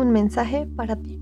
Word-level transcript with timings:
un 0.00 0.12
mensaje 0.12 0.66
para 0.66 0.96
ti. 0.96 1.20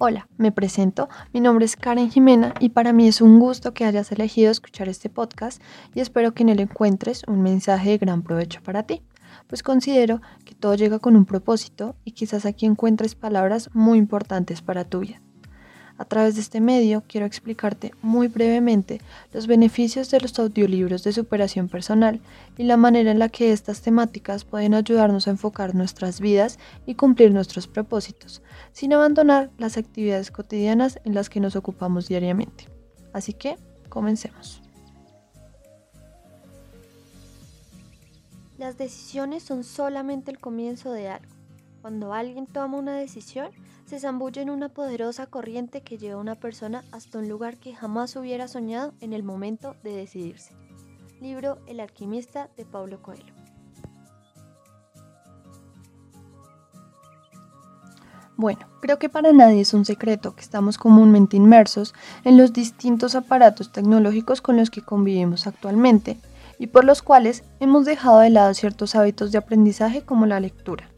Hola, 0.00 0.28
me 0.36 0.52
presento, 0.52 1.08
mi 1.32 1.40
nombre 1.40 1.64
es 1.64 1.74
Karen 1.74 2.08
Jimena 2.08 2.54
y 2.60 2.68
para 2.68 2.92
mí 2.92 3.08
es 3.08 3.20
un 3.20 3.40
gusto 3.40 3.74
que 3.74 3.84
hayas 3.84 4.12
elegido 4.12 4.52
escuchar 4.52 4.88
este 4.88 5.10
podcast 5.10 5.60
y 5.92 5.98
espero 5.98 6.34
que 6.34 6.44
en 6.44 6.50
él 6.50 6.60
encuentres 6.60 7.24
un 7.26 7.42
mensaje 7.42 7.90
de 7.90 7.98
gran 7.98 8.22
provecho 8.22 8.62
para 8.62 8.84
ti, 8.84 9.02
pues 9.48 9.64
considero 9.64 10.20
todo 10.60 10.74
llega 10.74 10.98
con 10.98 11.16
un 11.16 11.24
propósito 11.24 11.94
y 12.04 12.12
quizás 12.12 12.46
aquí 12.46 12.66
encuentres 12.66 13.14
palabras 13.14 13.70
muy 13.74 13.98
importantes 13.98 14.62
para 14.62 14.84
tu 14.84 15.00
vida. 15.00 15.20
A 15.98 16.04
través 16.04 16.36
de 16.36 16.40
este 16.40 16.60
medio 16.60 17.02
quiero 17.08 17.26
explicarte 17.26 17.92
muy 18.02 18.28
brevemente 18.28 19.00
los 19.32 19.48
beneficios 19.48 20.10
de 20.10 20.20
los 20.20 20.38
audiolibros 20.38 21.02
de 21.02 21.12
superación 21.12 21.68
personal 21.68 22.20
y 22.56 22.62
la 22.62 22.76
manera 22.76 23.10
en 23.10 23.18
la 23.18 23.28
que 23.28 23.52
estas 23.52 23.82
temáticas 23.82 24.44
pueden 24.44 24.74
ayudarnos 24.74 25.26
a 25.26 25.30
enfocar 25.30 25.74
nuestras 25.74 26.20
vidas 26.20 26.60
y 26.86 26.94
cumplir 26.94 27.32
nuestros 27.32 27.66
propósitos, 27.66 28.42
sin 28.72 28.92
abandonar 28.92 29.50
las 29.58 29.76
actividades 29.76 30.30
cotidianas 30.30 31.00
en 31.04 31.14
las 31.14 31.28
que 31.28 31.40
nos 31.40 31.56
ocupamos 31.56 32.06
diariamente. 32.06 32.68
Así 33.12 33.32
que, 33.32 33.56
comencemos. 33.88 34.62
Las 38.58 38.76
decisiones 38.76 39.44
son 39.44 39.62
solamente 39.62 40.32
el 40.32 40.40
comienzo 40.40 40.90
de 40.90 41.08
algo. 41.08 41.32
Cuando 41.80 42.12
alguien 42.12 42.48
toma 42.48 42.76
una 42.76 42.96
decisión, 42.96 43.50
se 43.86 44.00
zambulle 44.00 44.42
en 44.42 44.50
una 44.50 44.68
poderosa 44.68 45.26
corriente 45.26 45.82
que 45.82 45.96
lleva 45.96 46.16
a 46.16 46.20
una 46.20 46.34
persona 46.34 46.82
hasta 46.90 47.18
un 47.18 47.28
lugar 47.28 47.58
que 47.58 47.76
jamás 47.76 48.16
hubiera 48.16 48.48
soñado 48.48 48.94
en 49.00 49.12
el 49.12 49.22
momento 49.22 49.76
de 49.84 49.94
decidirse. 49.94 50.56
Libro 51.20 51.58
El 51.68 51.78
alquimista 51.78 52.50
de 52.56 52.64
Pablo 52.64 53.00
Coelho. 53.00 53.32
Bueno, 58.36 58.66
creo 58.80 58.98
que 58.98 59.08
para 59.08 59.32
nadie 59.32 59.60
es 59.60 59.72
un 59.72 59.84
secreto 59.84 60.34
que 60.34 60.42
estamos 60.42 60.78
comúnmente 60.78 61.36
inmersos 61.36 61.94
en 62.24 62.36
los 62.36 62.52
distintos 62.52 63.14
aparatos 63.14 63.70
tecnológicos 63.70 64.40
con 64.40 64.56
los 64.56 64.70
que 64.70 64.82
convivimos 64.82 65.46
actualmente 65.46 66.18
y 66.58 66.68
por 66.68 66.84
los 66.84 67.02
cuales 67.02 67.44
hemos 67.60 67.84
dejado 67.84 68.20
de 68.20 68.30
lado 68.30 68.54
ciertos 68.54 68.94
hábitos 68.94 69.32
de 69.32 69.38
aprendizaje 69.38 70.02
como 70.02 70.26
la 70.26 70.40
lectura. 70.40 70.90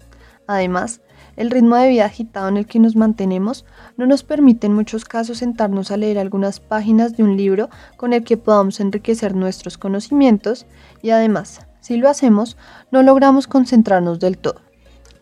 Además, 0.47 1.00
el 1.36 1.50
ritmo 1.50 1.77
de 1.77 1.89
vida 1.89 2.05
agitado 2.05 2.48
en 2.48 2.56
el 2.56 2.66
que 2.66 2.80
nos 2.80 2.97
mantenemos 2.97 3.64
no 3.97 4.06
nos 4.06 4.25
permite 4.25 4.66
en 4.66 4.75
muchos 4.75 5.05
casos 5.05 5.38
sentarnos 5.38 5.91
a 5.91 5.97
leer 5.97 6.19
algunas 6.19 6.61
páginas 6.61 7.16
de 7.16 7.22
un 7.22 7.36
libro 7.36 7.70
con 7.97 8.12
el 8.12 8.25
que 8.25 8.36
podamos 8.36 8.81
enriquecer 8.81 9.34
nuestros 9.34 9.78
conocimientos 9.78 10.66
y 11.03 11.11
además, 11.11 11.66
si 11.81 11.97
lo 11.97 12.08
hacemos, 12.08 12.56
no 12.91 13.03
logramos 13.03 13.47
concentrarnos 13.47 14.19
del 14.20 14.38
todo. 14.38 14.61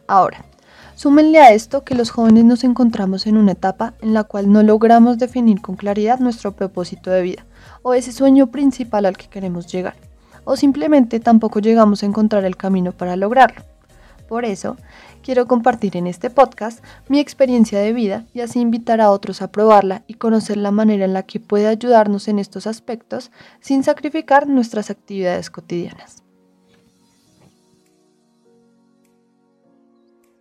Ahora, 0.07 0.45
súmenle 0.95 1.39
a 1.39 1.53
esto 1.53 1.85
que 1.85 1.95
los 1.95 2.11
jóvenes 2.11 2.45
nos 2.45 2.65
encontramos 2.65 3.27
en 3.27 3.37
una 3.37 3.53
etapa 3.53 3.95
en 4.01 4.15
la 4.15 4.25
cual 4.25 4.51
no 4.51 4.63
logramos 4.63 5.19
definir 5.19 5.61
con 5.61 5.77
claridad 5.77 6.19
nuestro 6.19 6.57
propósito 6.57 7.11
de 7.11 7.23
vida 7.23 7.47
o 7.83 7.95
ese 7.95 8.13
sueño 8.13 8.49
principal 8.49 9.07
al 9.07 9.17
que 9.17 9.29
queremos 9.29 9.67
llegar, 9.67 9.95
o 10.49 10.57
simplemente 10.57 11.21
tampoco 11.21 11.61
llegamos 11.61 12.03
a 12.03 12.07
encontrar 12.07 12.47
el 12.47 12.57
camino 12.57 12.93
para 12.93 13.17
lograrlo. 13.17 13.63
Por 14.27 14.47
eso, 14.47 14.79
quiero 15.23 15.47
compartir 15.47 15.95
en 15.99 16.07
este 16.07 16.31
podcast 16.31 16.83
mi 17.07 17.21
experiencia 17.21 17.81
de 17.81 17.93
vida 17.93 18.25
y 18.33 18.41
así 18.41 18.59
invitar 18.59 19.03
a 19.03 19.11
otros 19.11 19.43
a 19.43 19.53
probarla 19.53 20.05
y 20.07 20.15
conocer 20.15 20.57
la 20.57 20.71
manera 20.71 21.05
en 21.05 21.13
la 21.13 21.25
que 21.25 21.39
puede 21.39 21.67
ayudarnos 21.67 22.29
en 22.29 22.39
estos 22.39 22.67
aspectos 22.67 23.31
sin 23.61 23.85
sacrificar 23.85 24.49
nuestras 24.49 24.89
actividades 24.89 25.51
cotidianas. 25.51 26.23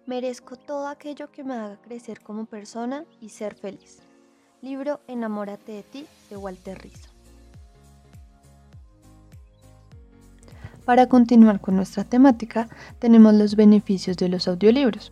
Merezco 0.06 0.56
todo 0.56 0.88
aquello 0.88 1.30
que 1.34 1.44
me 1.44 1.56
haga 1.56 1.82
crecer 1.82 2.22
como 2.22 2.46
persona 2.46 3.04
y 3.20 3.28
ser 3.28 3.56
feliz. 3.56 4.00
Libro 4.62 5.02
Enamórate 5.10 5.74
de 5.74 5.84
ti 5.84 6.06
de 6.30 6.38
Walter 6.38 6.82
Rizzo. 6.82 7.17
Para 10.88 11.08
continuar 11.08 11.60
con 11.60 11.76
nuestra 11.76 12.06
temática, 12.06 12.70
tenemos 13.00 13.34
los 13.34 13.58
beneficios 13.58 14.16
de 14.16 14.30
los 14.30 14.48
audiolibros. 14.48 15.12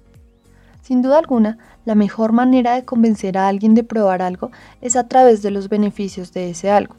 Sin 0.81 1.01
duda 1.01 1.17
alguna, 1.19 1.57
la 1.83 1.95
mejor 1.95 2.31
manera 2.31 2.75
de 2.75 2.85
convencer 2.85 3.37
a 3.37 3.49
alguien 3.49 3.75
de 3.75 3.83
probar 3.83 4.21
algo 4.21 4.51
es 4.79 4.95
a 4.95 5.09
través 5.09 5.41
de 5.41 5.51
los 5.51 5.67
beneficios 5.67 6.31
de 6.31 6.49
ese 6.49 6.71
algo. 6.71 6.95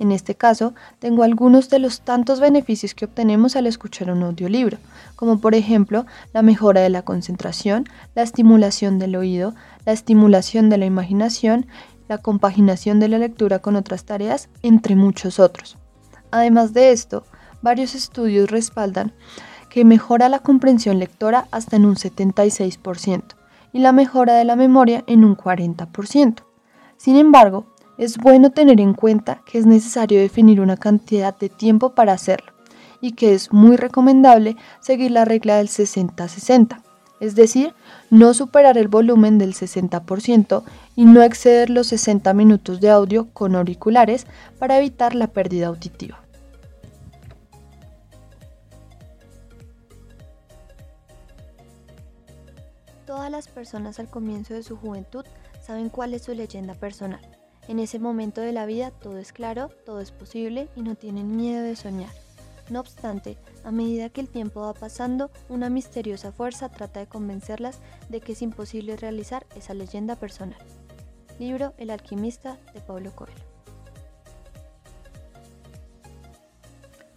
En 0.00 0.10
este 0.10 0.34
caso, 0.34 0.74
tengo 0.98 1.22
algunos 1.22 1.70
de 1.70 1.78
los 1.78 2.00
tantos 2.00 2.40
beneficios 2.40 2.92
que 2.92 3.04
obtenemos 3.04 3.54
al 3.54 3.68
escuchar 3.68 4.10
un 4.10 4.24
audiolibro, 4.24 4.78
como 5.14 5.40
por 5.40 5.54
ejemplo 5.54 6.04
la 6.32 6.42
mejora 6.42 6.80
de 6.80 6.90
la 6.90 7.02
concentración, 7.02 7.84
la 8.16 8.22
estimulación 8.22 8.98
del 8.98 9.14
oído, 9.14 9.54
la 9.86 9.92
estimulación 9.92 10.70
de 10.70 10.78
la 10.78 10.86
imaginación, 10.86 11.68
la 12.08 12.18
compaginación 12.18 12.98
de 12.98 13.06
la 13.06 13.18
lectura 13.18 13.60
con 13.60 13.76
otras 13.76 14.06
tareas, 14.06 14.48
entre 14.62 14.96
muchos 14.96 15.38
otros. 15.38 15.78
Además 16.32 16.72
de 16.72 16.90
esto, 16.90 17.24
varios 17.62 17.94
estudios 17.94 18.50
respaldan 18.50 19.12
que 19.68 19.84
mejora 19.84 20.28
la 20.28 20.38
comprensión 20.38 20.98
lectora 20.98 21.46
hasta 21.50 21.76
en 21.76 21.84
un 21.84 21.96
76% 21.96 23.22
y 23.72 23.80
la 23.80 23.92
mejora 23.92 24.34
de 24.34 24.44
la 24.44 24.56
memoria 24.56 25.04
en 25.06 25.24
un 25.24 25.36
40%. 25.36 26.42
Sin 26.96 27.16
embargo, 27.16 27.66
es 27.98 28.16
bueno 28.16 28.50
tener 28.50 28.80
en 28.80 28.94
cuenta 28.94 29.42
que 29.44 29.58
es 29.58 29.66
necesario 29.66 30.20
definir 30.20 30.60
una 30.60 30.76
cantidad 30.76 31.36
de 31.36 31.48
tiempo 31.48 31.94
para 31.94 32.12
hacerlo 32.12 32.52
y 33.00 33.12
que 33.12 33.34
es 33.34 33.52
muy 33.52 33.76
recomendable 33.76 34.56
seguir 34.80 35.10
la 35.10 35.24
regla 35.24 35.56
del 35.56 35.68
60-60, 35.68 36.82
es 37.20 37.34
decir, 37.34 37.74
no 38.10 38.34
superar 38.34 38.78
el 38.78 38.88
volumen 38.88 39.38
del 39.38 39.54
60% 39.54 40.62
y 40.96 41.04
no 41.04 41.22
exceder 41.22 41.70
los 41.70 41.88
60 41.88 42.32
minutos 42.34 42.80
de 42.80 42.90
audio 42.90 43.28
con 43.32 43.54
auriculares 43.56 44.26
para 44.58 44.78
evitar 44.78 45.14
la 45.14 45.28
pérdida 45.28 45.68
auditiva. 45.68 46.27
Las 53.28 53.48
personas 53.48 53.98
al 53.98 54.08
comienzo 54.08 54.54
de 54.54 54.62
su 54.62 54.76
juventud 54.76 55.24
saben 55.60 55.90
cuál 55.90 56.14
es 56.14 56.22
su 56.22 56.34
leyenda 56.34 56.74
personal. 56.74 57.20
En 57.68 57.78
ese 57.78 57.98
momento 57.98 58.40
de 58.40 58.52
la 58.52 58.64
vida 58.64 58.90
todo 58.90 59.18
es 59.18 59.32
claro, 59.32 59.68
todo 59.84 60.00
es 60.00 60.12
posible 60.12 60.68
y 60.74 60.82
no 60.82 60.94
tienen 60.94 61.36
miedo 61.36 61.62
de 61.62 61.76
soñar. 61.76 62.10
No 62.70 62.80
obstante, 62.80 63.36
a 63.64 63.70
medida 63.70 64.08
que 64.08 64.22
el 64.22 64.28
tiempo 64.28 64.62
va 64.62 64.74
pasando, 64.74 65.30
una 65.48 65.68
misteriosa 65.68 66.32
fuerza 66.32 66.70
trata 66.70 67.00
de 67.00 67.06
convencerlas 67.06 67.80
de 68.08 68.20
que 68.20 68.32
es 68.32 68.42
imposible 68.42 68.96
realizar 68.96 69.46
esa 69.54 69.74
leyenda 69.74 70.16
personal. 70.16 70.58
Libro 71.38 71.74
El 71.76 71.90
alquimista 71.90 72.58
de 72.72 72.80
Pablo 72.80 73.14
Coelho. 73.14 73.47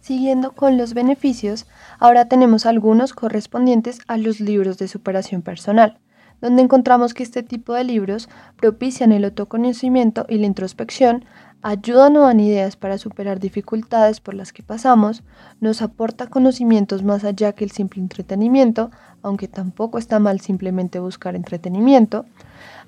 Siguiendo 0.02 0.50
con 0.50 0.78
los 0.78 0.94
beneficios, 0.94 1.66
ahora 2.00 2.24
tenemos 2.24 2.66
algunos 2.66 3.12
correspondientes 3.12 4.00
a 4.08 4.16
los 4.16 4.40
libros 4.40 4.76
de 4.76 4.88
superación 4.88 5.42
personal, 5.42 6.00
donde 6.40 6.60
encontramos 6.60 7.14
que 7.14 7.22
este 7.22 7.44
tipo 7.44 7.72
de 7.74 7.84
libros 7.84 8.28
propician 8.56 9.12
el 9.12 9.24
autoconocimiento 9.24 10.26
y 10.28 10.38
la 10.38 10.46
introspección, 10.46 11.24
ayudan 11.62 12.16
o 12.16 12.22
dan 12.22 12.40
ideas 12.40 12.74
para 12.74 12.98
superar 12.98 13.38
dificultades 13.38 14.18
por 14.18 14.34
las 14.34 14.52
que 14.52 14.64
pasamos, 14.64 15.22
nos 15.60 15.82
aporta 15.82 16.26
conocimientos 16.26 17.04
más 17.04 17.22
allá 17.22 17.52
que 17.52 17.62
el 17.62 17.70
simple 17.70 18.02
entretenimiento, 18.02 18.90
aunque 19.22 19.46
tampoco 19.46 19.98
está 19.98 20.18
mal 20.18 20.40
simplemente 20.40 20.98
buscar 20.98 21.36
entretenimiento, 21.36 22.26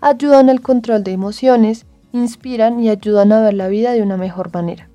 ayudan 0.00 0.50
al 0.50 0.62
control 0.62 1.05
de 1.05 1.12
emociones, 1.12 1.87
inspiran 2.11 2.81
y 2.81 2.88
ayudan 2.88 3.31
a 3.31 3.40
ver 3.40 3.55
la 3.55 3.69
vida 3.69 3.93
de 3.93 4.02
una 4.02 4.16
mejor 4.16 4.52
manera. 4.52 4.88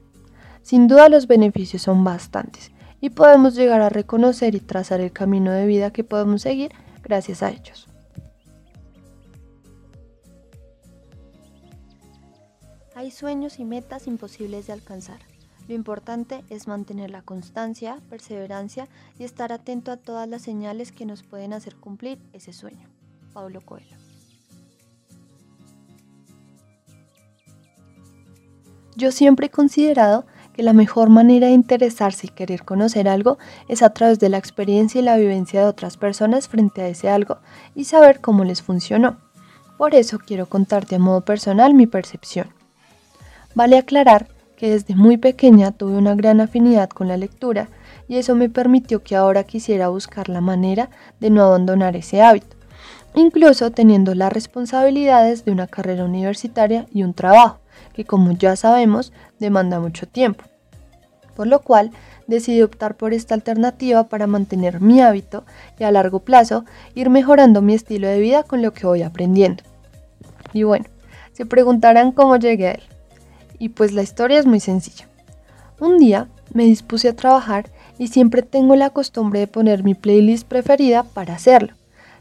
Sin 0.62 0.88
duda 0.88 1.10
los 1.10 1.28
beneficios 1.28 1.82
son 1.82 2.04
bastantes 2.04 2.72
y 3.02 3.10
podemos 3.10 3.56
llegar 3.56 3.82
a 3.82 3.90
reconocer 3.90 4.56
y 4.56 4.60
trazar 4.60 5.00
el 5.02 5.12
camino 5.12 5.52
de 5.52 5.66
vida 5.66 5.92
que 5.92 6.04
podemos 6.04 6.42
seguir 6.42 6.72
gracias 7.02 7.44
a 7.44 7.50
ellos. 7.50 7.88
Hay 12.96 13.12
sueños 13.12 13.60
y 13.60 13.66
metas 13.66 14.08
imposibles 14.08 14.68
de 14.68 14.74
alcanzar. 14.74 15.20
Lo 15.70 15.76
importante 15.76 16.44
es 16.50 16.68
mantener 16.68 17.12
la 17.12 17.22
constancia, 17.22 18.00
perseverancia 18.10 18.90
y 19.18 19.24
estar 19.24 19.54
atento 19.54 19.92
a 19.92 19.98
todas 19.98 20.28
las 20.28 20.42
señales 20.42 20.92
que 20.92 21.06
nos 21.06 21.24
pueden 21.24 21.54
hacer 21.54 21.76
cumplir 21.76 22.20
ese 22.34 22.52
sueño. 22.52 22.90
Pablo 23.34 23.62
Coelho. 23.62 23.96
Yo 28.98 29.14
siempre 29.14 29.46
he 29.46 29.50
considerado 29.50 30.26
que 30.60 30.64
la 30.64 30.74
mejor 30.74 31.08
manera 31.08 31.48
de 31.48 31.54
interesarse 31.54 32.28
y 32.28 32.32
querer 32.32 32.66
conocer 32.66 33.08
algo 33.08 33.38
es 33.70 33.82
a 33.82 33.92
través 33.92 34.20
de 34.20 34.28
la 34.28 34.38
experiencia 34.38 35.00
y 35.00 35.04
la 35.06 35.16
vivencia 35.16 35.62
de 35.62 35.68
otras 35.68 35.96
personas 35.96 36.50
frente 36.50 36.82
a 36.82 36.90
ese 36.90 37.08
algo 37.08 37.38
y 37.76 37.86
saber 37.86 38.20
cómo 38.20 38.44
les 38.44 38.62
funcionó. 38.62 39.20
Por 39.78 39.96
eso 39.96 40.20
quiero 40.20 40.48
contarte 40.48 40.96
a 40.96 41.00
modo 41.00 41.22
personal 41.22 41.74
mi 41.74 41.88
percepción. 41.88 42.50
Vale 43.56 43.78
aclarar 43.78 44.28
que 44.58 44.72
desde 44.72 44.96
muy 44.96 45.16
pequeña 45.16 45.72
tuve 45.72 45.94
una 45.94 46.14
gran 46.14 46.42
afinidad 46.42 46.90
con 46.90 47.08
la 47.08 47.16
lectura 47.16 47.70
y 48.10 48.18
eso 48.18 48.36
me 48.36 48.50
permitió 48.50 49.02
que 49.02 49.16
ahora 49.16 49.46
quisiera 49.46 49.88
buscar 49.88 50.28
la 50.28 50.42
manera 50.42 50.90
de 51.22 51.30
no 51.30 51.42
abandonar 51.42 51.96
ese 51.96 52.22
hábito, 52.22 52.58
incluso 53.16 53.72
teniendo 53.72 54.14
las 54.14 54.34
responsabilidades 54.34 55.46
de 55.46 55.54
una 55.54 55.68
carrera 55.68 56.04
universitaria 56.04 56.86
y 56.92 57.04
un 57.04 57.14
trabajo, 57.14 57.62
que 57.94 58.04
como 58.04 58.34
ya 58.34 58.58
sabemos 58.58 59.14
demanda 59.40 59.80
mucho 59.80 60.06
tiempo. 60.06 60.49
Por 61.36 61.48
lo 61.48 61.62
cual 61.62 61.92
decidí 62.28 62.62
optar 62.62 62.96
por 62.96 63.14
esta 63.14 63.36
alternativa 63.36 64.08
para 64.10 64.28
mantener 64.28 64.82
mi 64.82 65.02
hábito 65.02 65.46
y 65.80 65.84
a 65.84 65.92
largo 65.92 66.20
plazo 66.20 66.66
ir 66.96 67.10
mejorando 67.10 67.62
mi 67.62 67.74
estilo 67.74 68.08
de 68.08 68.20
vida 68.20 68.44
con 68.44 68.62
lo 68.62 68.74
que 68.74 68.88
voy 68.88 69.04
aprendiendo. 69.04 69.64
Y 70.54 70.64
bueno, 70.64 70.86
se 71.34 71.46
preguntarán 71.46 72.12
cómo 72.12 72.36
llegué 72.36 72.68
a 72.68 72.72
él. 72.72 72.84
Y 73.58 73.70
pues 73.70 73.94
la 73.94 74.02
historia 74.02 74.40
es 74.40 74.46
muy 74.46 74.60
sencilla. 74.60 75.08
Un 75.80 75.98
día 75.98 76.28
me 76.54 76.64
dispuse 76.64 77.10
a 77.10 77.16
trabajar 77.16 77.70
y 77.98 78.08
siempre 78.08 78.42
tengo 78.42 78.76
la 78.76 78.90
costumbre 78.90 79.40
de 79.40 79.48
poner 79.48 79.84
mi 79.84 79.94
playlist 79.94 80.48
preferida 80.48 81.04
para 81.04 81.36
hacerlo. 81.36 81.74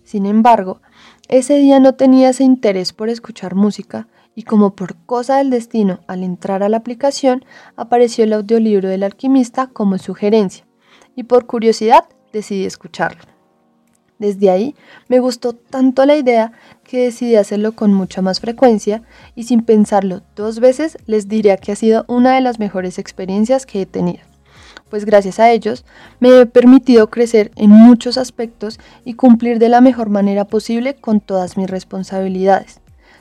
Sin 0.05 0.27
embargo, 0.27 0.81
ese 1.29 1.59
día 1.59 1.81
no 1.81 1.95
tenía 1.95 2.31
ese 2.31 2.45
interés 2.45 2.93
por 2.93 3.09
escuchar 3.09 3.55
música 3.55 4.07
y 4.39 4.45
como 4.45 4.77
por 4.77 4.95
cosa 4.99 5.39
del 5.39 5.51
destino, 5.51 5.99
al 6.07 6.23
entrar 6.23 6.63
a 6.63 6.69
la 6.69 6.77
aplicación 6.77 7.45
apareció 7.75 8.23
el 8.23 8.33
audiolibro 8.33 8.89
del 8.89 9.03
alquimista 9.03 9.67
como 9.67 9.99
sugerencia 9.99 10.65
y 11.17 11.25
por 11.25 11.47
curiosidad 11.47 12.05
decidí 12.33 12.65
escucharlo. 12.65 13.21
Desde 14.21 14.49
ahí 14.49 14.77
me 15.09 15.19
gustó 15.19 15.55
tanto 15.55 16.07
la 16.07 16.15
idea 16.15 16.53
que 16.85 17.03
decidí 17.03 17.35
hacerlo 17.35 17.73
con 17.73 17.93
mucha 17.93 18.23
más 18.23 18.39
frecuencia 18.39 19.03
y 19.35 19.43
sin 19.43 19.65
pensarlo 19.65 20.23
dos 20.37 20.61
veces 20.61 20.99
les 21.07 21.27
diría 21.27 21.57
que 21.57 21.73
ha 21.73 21.77
sido 21.77 22.05
una 22.07 22.37
de 22.37 22.41
las 22.41 22.61
mejores 22.61 23.01
experiencias 23.01 23.67
que 23.67 23.83
he 23.83 23.87
tenido 23.87 24.21
pues 24.89 25.05
gracias 25.05 25.41
a 25.41 25.51
ellos 25.51 25.85
me 26.21 26.39
he 26.39 26.47
permitido 26.47 27.11
crecer 27.11 27.51
en 27.57 27.71
muchos 27.71 28.17
aspectos 28.17 28.79
y 29.05 29.15
cumplir 29.15 29.59
de 29.59 29.69
la 29.69 29.81
mejor 29.81 30.11
manera 30.11 30.45
posible 30.45 30.95
con 30.95 31.21
todas 31.21 31.57
mis 31.57 31.69
responsabilidades. 31.69 32.81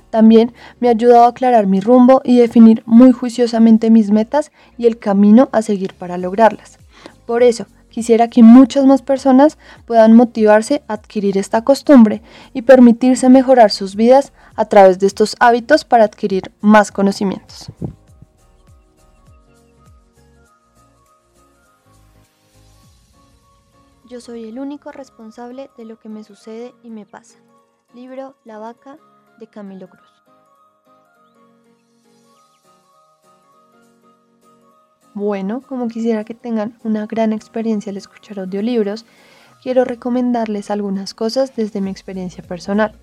También 0.10 0.54
me 0.80 0.88
ha 0.88 0.92
ayudado 0.92 1.26
a 1.26 1.30
aclarar 1.30 1.68
mi 1.68 1.80
rumbo 1.80 2.22
y 2.24 2.38
definir 2.38 2.84
muy 2.86 3.12
juiciosamente 3.12 3.90
mis 3.90 4.12
metas 4.12 4.52
y 4.78 4.88
el 4.88 4.98
camino 4.98 5.50
a 5.52 5.62
seguir 5.62 5.94
para 5.94 6.18
lograrlas. 6.18 6.80
Por 7.26 7.44
eso, 7.44 7.66
quisiera 7.90 8.30
que 8.30 8.44
muchas 8.44 8.86
más 8.86 9.02
personas 9.02 9.58
puedan 9.86 10.14
motivarse 10.16 10.84
a 10.88 10.94
adquirir 10.94 11.38
esta 11.38 11.64
costumbre 11.64 12.22
y 12.54 12.62
permitirse 12.62 13.28
mejorar 13.28 13.72
sus 13.72 13.96
vidas 13.96 14.34
a 14.56 14.66
través 14.66 15.00
de 15.00 15.08
estos 15.08 15.36
hábitos 15.40 15.84
para 15.84 16.06
adquirir 16.06 16.52
más 16.62 16.92
conocimientos. 16.92 17.72
Yo 24.10 24.22
soy 24.22 24.46
el 24.46 24.58
único 24.58 24.94
responsable 24.94 25.70
de 25.76 25.84
lo 25.84 26.00
que 26.00 26.08
me 26.08 26.24
sucede 26.24 26.74
y 26.82 26.92
me 26.92 27.06
pasa. 27.06 27.40
Libro 27.94 28.36
La 28.46 28.58
vaca 28.58 28.98
de 29.40 29.48
Camilo 29.48 29.90
Cruz. 29.90 30.08
Bueno, 35.14 35.62
como 35.62 35.88
quisiera 35.88 36.24
que 36.24 36.36
tengan 36.36 36.78
una 36.84 37.08
gran 37.08 37.34
experiencia 37.34 37.90
al 37.90 37.98
escuchar 37.98 38.40
audiolibros, 38.40 39.06
quiero 39.64 39.84
recomendarles 39.84 40.70
algunas 40.70 41.14
cosas 41.14 41.56
desde 41.56 41.82
mi 41.82 41.90
experiencia 41.90 42.44
personal. 42.44 42.94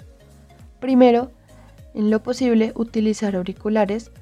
Primero, 0.81 1.33
en 1.93 2.11
lo 2.11 2.23
posible, 2.23 2.73
utilizar 2.77 3.35
auriculares, 3.35 4.13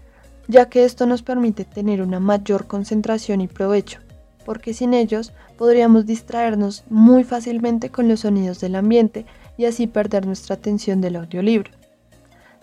ya 0.48 0.68
que 0.68 0.84
esto 0.84 1.06
nos 1.06 1.22
permite 1.22 1.64
tener 1.64 2.00
una 2.00 2.20
mayor 2.20 2.66
concentración 2.66 3.40
y 3.42 3.48
provecho 3.48 4.00
porque 4.44 4.74
sin 4.74 4.94
ellos 4.94 5.32
podríamos 5.56 6.06
distraernos 6.06 6.84
muy 6.90 7.24
fácilmente 7.24 7.90
con 7.90 8.08
los 8.08 8.20
sonidos 8.20 8.60
del 8.60 8.74
ambiente 8.74 9.26
y 9.56 9.66
así 9.66 9.86
perder 9.86 10.26
nuestra 10.26 10.56
atención 10.56 11.00
del 11.00 11.16
audiolibro. 11.16 11.70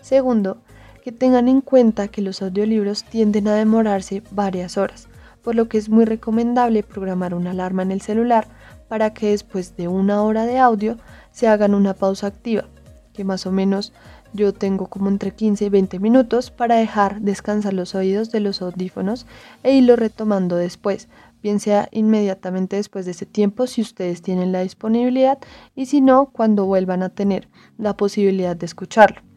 Segundo, 0.00 0.58
que 1.02 1.12
tengan 1.12 1.48
en 1.48 1.60
cuenta 1.60 2.08
que 2.08 2.22
los 2.22 2.42
audiolibros 2.42 3.04
tienden 3.04 3.48
a 3.48 3.54
demorarse 3.54 4.22
varias 4.30 4.76
horas, 4.76 5.08
por 5.42 5.54
lo 5.54 5.68
que 5.68 5.78
es 5.78 5.88
muy 5.88 6.04
recomendable 6.04 6.82
programar 6.82 7.34
una 7.34 7.50
alarma 7.50 7.82
en 7.82 7.92
el 7.92 8.00
celular 8.00 8.46
para 8.88 9.14
que 9.14 9.30
después 9.30 9.76
de 9.76 9.88
una 9.88 10.22
hora 10.22 10.46
de 10.46 10.58
audio 10.58 10.96
se 11.32 11.48
hagan 11.48 11.74
una 11.74 11.94
pausa 11.94 12.26
activa, 12.26 12.64
que 13.12 13.24
más 13.24 13.46
o 13.46 13.52
menos 13.52 13.92
yo 14.32 14.52
tengo 14.52 14.86
como 14.86 15.08
entre 15.08 15.32
15 15.32 15.64
y 15.64 15.68
20 15.68 15.98
minutos 15.98 16.50
para 16.50 16.76
dejar 16.76 17.20
descansar 17.20 17.72
los 17.72 17.94
oídos 17.94 18.30
de 18.30 18.40
los 18.40 18.62
audífonos 18.62 19.26
e 19.62 19.72
irlo 19.72 19.96
retomando 19.96 20.56
después, 20.56 21.08
bien 21.42 21.58
sea 21.58 21.88
inmediatamente 21.90 22.76
después 22.76 23.06
de 23.06 23.12
ese 23.12 23.26
tiempo 23.26 23.66
si 23.66 23.80
ustedes 23.80 24.22
tienen 24.22 24.52
la 24.52 24.60
disponibilidad 24.60 25.38
y 25.74 25.86
si 25.86 26.00
no, 26.00 26.26
cuando 26.26 26.66
vuelvan 26.66 27.02
a 27.02 27.08
tener 27.08 27.48
la 27.78 27.96
posibilidad 27.96 28.56
de 28.56 28.66
escucharlo. 28.66 29.29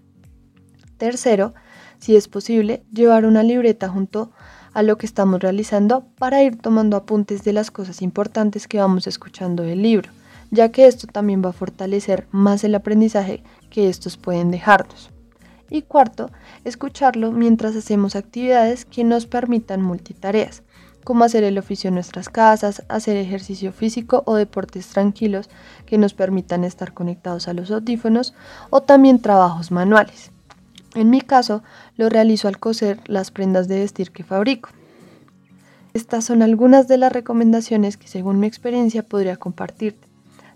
Tercero, 1.04 1.54
si 2.00 2.16
es 2.16 2.30
posible, 2.30 2.82
llevar 2.94 3.26
una 3.26 3.44
libreta 3.44 3.90
junto 3.90 4.32
a 4.72 4.84
lo 4.84 4.98
que 4.98 5.06
estamos 5.06 5.42
realizando 5.42 6.06
para 6.18 6.42
ir 6.44 6.58
tomando 6.58 6.96
apuntes 6.96 7.44
de 7.44 7.52
las 7.52 7.72
cosas 7.72 8.02
importantes 8.02 8.70
que 8.70 8.80
vamos 8.80 9.06
escuchando 9.06 9.64
del 9.64 9.82
libro, 9.82 10.10
ya 10.50 10.70
que 10.70 10.88
esto 10.88 11.06
también 11.06 11.44
va 11.44 11.50
a 11.50 11.52
fortalecer 11.52 12.26
más 12.32 12.64
el 12.64 12.74
aprendizaje 12.74 13.44
que 13.70 13.90
estos 13.90 14.16
pueden 14.16 14.50
dejarnos. 14.50 15.10
Y 15.70 15.82
cuarto, 15.82 16.30
escucharlo 16.64 17.34
mientras 17.34 17.76
hacemos 17.76 18.16
actividades 18.16 18.86
que 18.86 19.04
nos 19.04 19.26
permitan 19.26 19.82
multitareas 19.82 20.64
como 21.04 21.26
hacer 21.26 21.44
el 21.44 21.58
oficio 21.58 21.90
en 21.90 21.96
nuestras 21.96 22.30
casas, 22.30 22.86
hacer 22.88 23.18
ejercicio 23.18 23.74
físico 23.74 24.24
o 24.26 24.36
deportes 24.36 24.88
tranquilos 24.88 25.50
que 25.86 25.98
nos 25.98 26.14
permitan 26.14 26.64
estar 26.64 26.94
conectados 26.94 27.50
a 27.50 27.54
los 27.54 27.72
audífonos 27.72 28.34
o 28.70 28.84
también 28.84 29.20
trabajos 29.20 29.70
manuales. 29.70 30.33
En 30.96 31.10
mi 31.10 31.22
caso, 31.22 31.64
lo 31.98 32.10
realizo 32.10 32.48
al 32.48 32.60
coser 32.60 33.00
las 33.08 33.32
prendas 33.32 33.68
de 33.68 33.80
vestir 33.80 34.12
que 34.12 34.24
fabrico. 34.24 34.70
Estas 35.94 36.26
son 36.26 36.42
algunas 36.42 36.88
de 36.88 36.98
las 36.98 37.12
recomendaciones 37.12 37.98
que 37.98 38.08
según 38.08 38.40
mi 38.40 38.48
experiencia 38.48 39.04
podría 39.04 39.38
compartirte. 39.38 40.08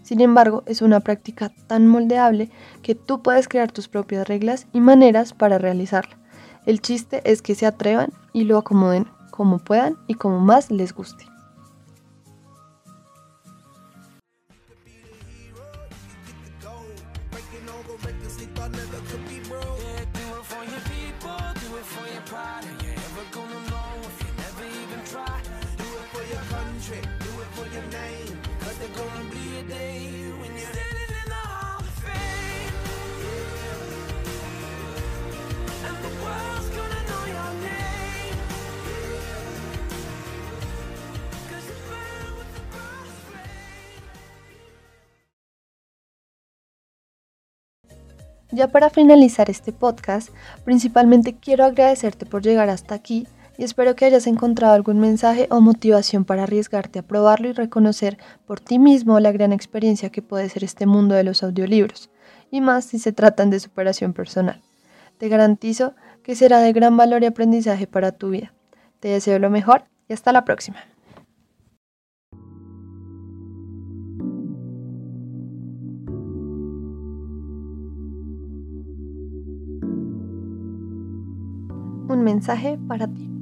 Sin 0.03 0.21
embargo, 0.21 0.63
es 0.65 0.81
una 0.81 0.99
práctica 1.01 1.51
tan 1.67 1.87
moldeable 1.87 2.49
que 2.81 2.95
tú 2.95 3.21
puedes 3.21 3.47
crear 3.47 3.71
tus 3.71 3.87
propias 3.87 4.27
reglas 4.27 4.67
y 4.73 4.79
maneras 4.79 5.33
para 5.33 5.57
realizarla. 5.57 6.17
El 6.65 6.81
chiste 6.81 7.21
es 7.25 7.41
que 7.41 7.55
se 7.55 7.65
atrevan 7.65 8.11
y 8.33 8.43
lo 8.43 8.57
acomoden 8.57 9.07
como 9.31 9.59
puedan 9.59 9.97
y 10.07 10.15
como 10.15 10.39
más 10.39 10.71
les 10.71 10.93
guste. 10.93 11.25
Ya 48.51 48.69
para 48.69 48.89
finalizar 48.89 49.49
este 49.49 49.73
podcast, 49.73 50.29
principalmente 50.63 51.35
quiero 51.35 51.65
agradecerte 51.65 52.25
por 52.25 52.43
llegar 52.43 52.69
hasta 52.69 52.95
aquí 52.95 53.27
y 53.57 53.63
espero 53.63 53.95
que 53.95 54.05
hayas 54.05 54.25
encontrado 54.25 54.73
algún 54.73 54.99
mensaje 54.99 55.47
o 55.49 55.59
motivación 55.59 56.23
para 56.23 56.43
arriesgarte 56.43 56.99
a 56.99 57.03
probarlo 57.03 57.49
y 57.49 57.53
reconocer 57.53 58.17
por 58.45 58.61
ti 58.61 58.79
mismo 58.79 59.19
la 59.19 59.33
gran 59.33 59.51
experiencia 59.51 60.11
que 60.11 60.21
puede 60.21 60.47
ser 60.47 60.63
este 60.63 60.85
mundo 60.85 61.15
de 61.15 61.23
los 61.23 61.43
audiolibros, 61.43 62.09
y 62.49 62.61
más 62.61 62.85
si 62.85 62.99
se 62.99 63.11
tratan 63.11 63.49
de 63.49 63.59
superación 63.59 64.13
personal. 64.13 64.61
Te 65.17 65.27
garantizo 65.27 65.95
que 66.23 66.35
será 66.35 66.59
de 66.59 66.71
gran 66.71 66.95
valor 66.95 67.23
y 67.23 67.25
aprendizaje 67.25 67.87
para 67.87 68.11
tu 68.11 68.29
vida. 68.29 68.53
Te 68.99 69.09
deseo 69.09 69.39
lo 69.39 69.49
mejor 69.49 69.85
y 70.07 70.13
hasta 70.13 70.31
la 70.31 70.45
próxima. 70.45 70.77
Mensaje 82.27 82.77
para 82.89 83.07
ti. 83.07 83.36